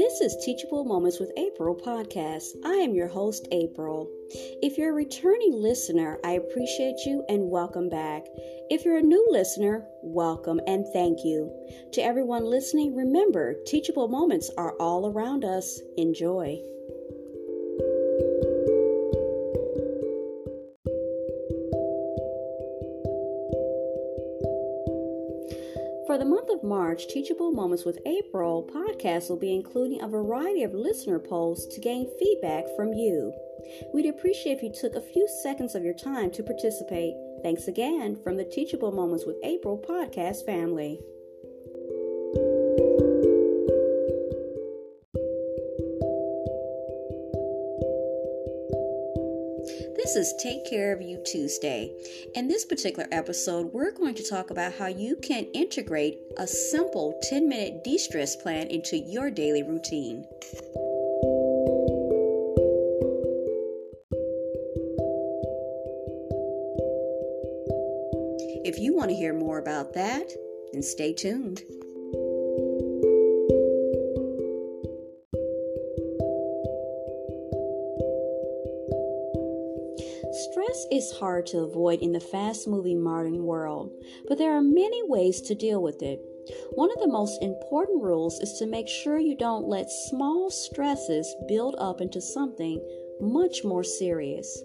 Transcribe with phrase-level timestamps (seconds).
[0.00, 2.46] This is Teachable Moments with April podcast.
[2.64, 4.08] I am your host, April.
[4.62, 8.24] If you're a returning listener, I appreciate you and welcome back.
[8.70, 11.52] If you're a new listener, welcome and thank you.
[11.92, 15.78] To everyone listening, remember, teachable moments are all around us.
[15.98, 16.58] Enjoy.
[26.10, 30.64] For the month of March, Teachable Moments with April podcast will be including a variety
[30.64, 33.32] of listener polls to gain feedback from you.
[33.94, 37.14] We'd appreciate if you took a few seconds of your time to participate.
[37.44, 40.98] Thanks again from the Teachable Moments with April podcast family.
[50.12, 51.94] This is Take Care of You Tuesday.
[52.34, 57.16] In this particular episode, we're going to talk about how you can integrate a simple
[57.22, 60.26] 10 minute de stress plan into your daily routine.
[68.64, 70.28] If you want to hear more about that,
[70.72, 71.62] then stay tuned.
[80.70, 83.90] Stress is hard to avoid in the fast moving modern world,
[84.28, 86.20] but there are many ways to deal with it.
[86.74, 91.34] One of the most important rules is to make sure you don't let small stresses
[91.48, 92.80] build up into something
[93.20, 94.62] much more serious.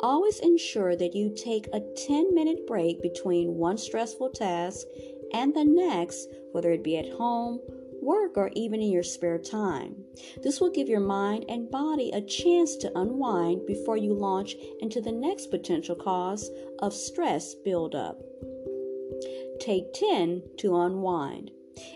[0.00, 4.88] Always ensure that you take a 10 minute break between one stressful task
[5.32, 7.60] and the next, whether it be at home,
[8.04, 10.04] work, or even in your spare time.
[10.42, 15.00] This will give your mind and body a chance to unwind before you launch into
[15.00, 18.20] the next potential cause of stress buildup.
[19.60, 21.50] Take 10 to unwind.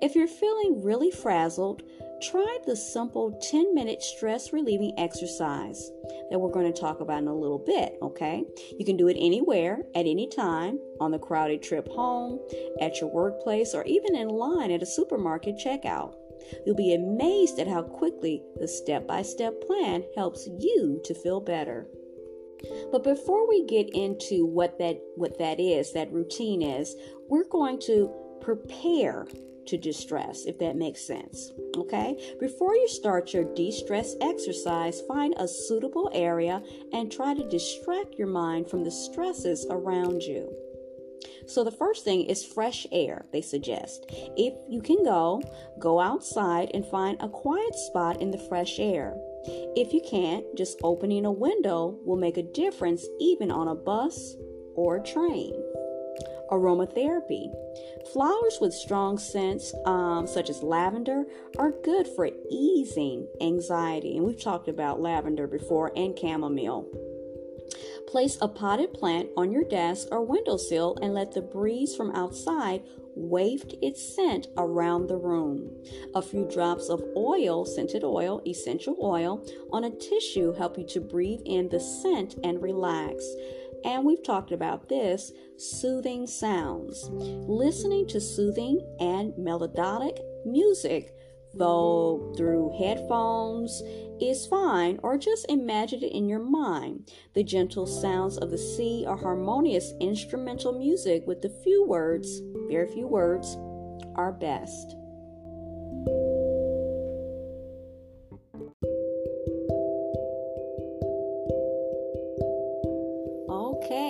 [0.00, 1.82] If you're feeling really frazzled,
[2.22, 5.90] try the simple 10 minute stress relieving exercise
[6.30, 8.44] that we're going to talk about in a little bit, okay?
[8.78, 12.38] You can do it anywhere, at any time, on the crowded trip home,
[12.80, 16.14] at your workplace, or even in line at a supermarket checkout.
[16.64, 21.40] You'll be amazed at how quickly the step by step plan helps you to feel
[21.40, 21.88] better.
[22.92, 26.94] But before we get into what that what that is, that routine is,
[27.28, 29.26] we're going to prepare
[29.66, 31.52] to distress, if that makes sense.
[31.76, 32.34] Okay?
[32.40, 36.62] Before you start your de stress exercise, find a suitable area
[36.92, 40.52] and try to distract your mind from the stresses around you.
[41.46, 44.06] So, the first thing is fresh air, they suggest.
[44.36, 45.42] If you can go,
[45.78, 49.14] go outside and find a quiet spot in the fresh air.
[49.76, 54.36] If you can't, just opening a window will make a difference even on a bus
[54.74, 55.52] or a train
[56.52, 57.50] aromatherapy.
[58.12, 61.24] Flowers with strong scents, um, such as lavender,
[61.58, 64.16] are good for easing anxiety.
[64.16, 66.86] And we've talked about lavender before and chamomile.
[68.06, 72.82] Place a potted plant on your desk or windowsill and let the breeze from outside
[73.14, 75.70] waft its scent around the room.
[76.14, 81.00] A few drops of oil, scented oil, essential oil, on a tissue help you to
[81.00, 83.24] breathe in the scent and relax.
[83.84, 87.08] And we've talked about this soothing sounds.
[87.10, 91.14] Listening to soothing and melodic music,
[91.54, 93.82] though through headphones,
[94.20, 97.10] is fine, or just imagine it in your mind.
[97.34, 102.90] The gentle sounds of the sea or harmonious instrumental music with the few words, very
[102.92, 103.56] few words,
[104.14, 104.96] are best.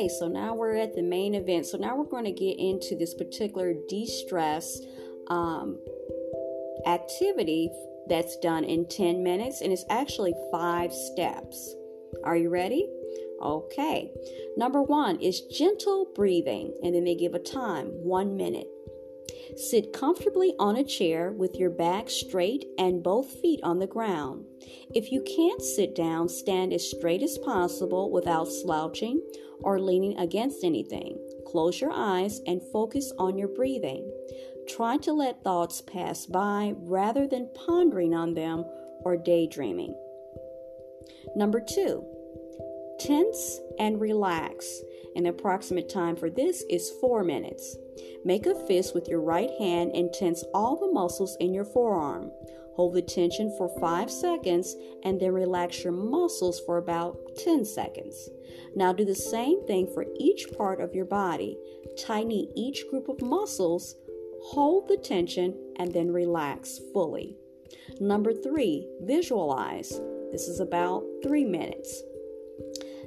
[0.00, 1.66] Okay, so now we're at the main event.
[1.66, 4.80] So now we're going to get into this particular de stress
[5.26, 5.78] um,
[6.86, 7.70] activity
[8.08, 11.74] that's done in 10 minutes, and it's actually five steps.
[12.24, 12.88] Are you ready?
[13.42, 14.10] Okay.
[14.56, 18.68] Number one is gentle breathing, and then they give a time one minute.
[19.56, 24.44] Sit comfortably on a chair with your back straight and both feet on the ground.
[24.94, 29.20] If you can't sit down, stand as straight as possible without slouching
[29.60, 31.18] or leaning against anything.
[31.46, 34.10] Close your eyes and focus on your breathing.
[34.68, 38.64] Try to let thoughts pass by rather than pondering on them
[39.02, 39.94] or daydreaming.
[41.34, 42.04] Number two,
[43.00, 44.80] tense and relax.
[45.16, 47.76] An approximate time for this is four minutes.
[48.24, 52.30] Make a fist with your right hand and tense all the muscles in your forearm.
[52.76, 58.30] Hold the tension for 5 seconds and then relax your muscles for about 10 seconds.
[58.76, 61.58] Now do the same thing for each part of your body.
[61.98, 63.96] Tighten each group of muscles,
[64.42, 67.36] hold the tension, and then relax fully.
[68.00, 70.00] Number three, visualize.
[70.32, 72.02] This is about three minutes.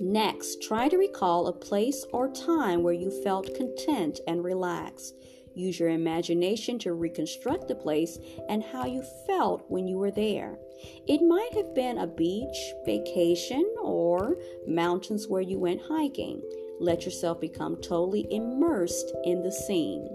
[0.00, 5.14] Next, try to recall a place or time where you felt content and relaxed.
[5.54, 8.18] Use your imagination to reconstruct the place
[8.48, 10.58] and how you felt when you were there.
[11.06, 14.36] It might have been a beach, vacation, or
[14.66, 16.42] mountains where you went hiking.
[16.80, 20.08] Let yourself become totally immersed in the scene.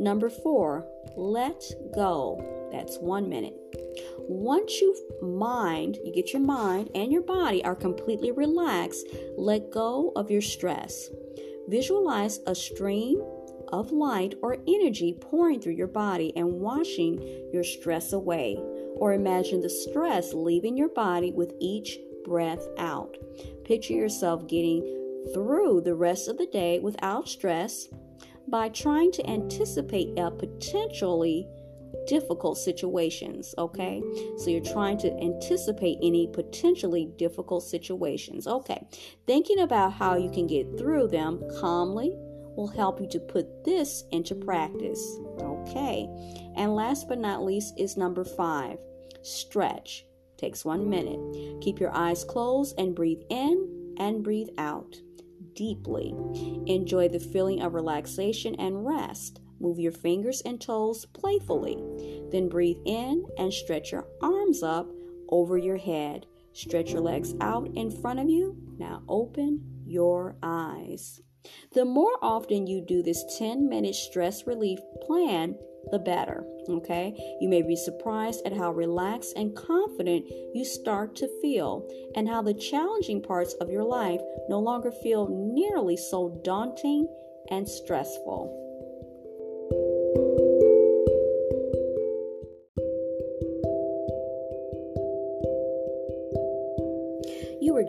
[0.00, 0.84] Number four,
[1.16, 1.62] let
[1.94, 2.68] go.
[2.72, 3.54] That's one minute.
[4.26, 9.06] Once you mind, you get your mind and your body are completely relaxed,
[9.36, 11.10] let go of your stress.
[11.68, 13.22] Visualize a stream
[13.68, 17.20] of light or energy pouring through your body and washing
[17.52, 18.56] your stress away.
[18.96, 23.16] Or imagine the stress leaving your body with each breath out.
[23.64, 24.82] Picture yourself getting
[25.32, 27.88] through the rest of the day without stress
[28.48, 31.48] by trying to anticipate a potentially
[32.06, 34.02] difficult situations, okay?
[34.38, 38.46] So you're trying to anticipate any potentially difficult situations.
[38.46, 38.86] Okay.
[39.26, 42.14] Thinking about how you can get through them calmly
[42.56, 45.18] will help you to put this into practice.
[45.40, 46.08] Okay.
[46.56, 48.78] And last but not least is number 5.
[49.22, 50.04] Stretch.
[50.36, 51.62] Takes 1 minute.
[51.62, 54.96] Keep your eyes closed and breathe in and breathe out
[55.54, 56.14] deeply.
[56.66, 59.40] Enjoy the feeling of relaxation and rest.
[59.60, 61.82] Move your fingers and toes playfully.
[62.30, 64.90] Then breathe in and stretch your arms up
[65.28, 66.26] over your head.
[66.52, 68.56] Stretch your legs out in front of you.
[68.78, 71.20] Now open your eyes.
[71.72, 75.56] The more often you do this 10 minute stress relief plan,
[75.90, 76.44] the better.
[76.68, 77.14] Okay?
[77.40, 82.42] You may be surprised at how relaxed and confident you start to feel, and how
[82.42, 87.06] the challenging parts of your life no longer feel nearly so daunting
[87.50, 88.73] and stressful.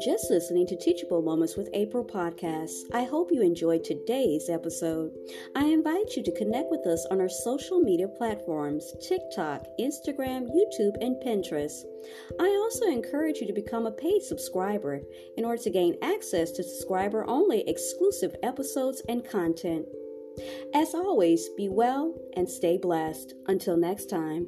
[0.04, 2.82] Just listening to Teachable Moments with April podcasts.
[2.94, 5.12] I hope you enjoyed today's episode.
[5.56, 10.96] I invite you to connect with us on our social media platforms TikTok, Instagram, YouTube,
[11.02, 11.84] and Pinterest.
[12.40, 15.02] I also encourage you to become a paid subscriber
[15.38, 19.86] in order to gain access to subscriber only exclusive episodes and content.
[20.74, 23.34] As always, be well and stay blessed.
[23.48, 24.48] Until next time.